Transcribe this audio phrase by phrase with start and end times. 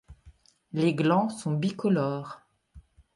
[0.73, 2.41] Les glands sont bicolores.